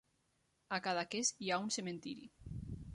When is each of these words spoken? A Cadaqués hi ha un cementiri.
A 0.77 0.79
Cadaqués 0.87 1.31
hi 1.45 1.53
ha 1.53 1.63
un 1.67 1.71
cementiri. 1.79 2.29